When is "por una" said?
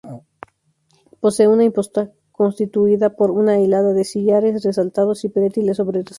3.15-3.59